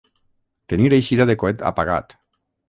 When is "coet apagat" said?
1.45-2.19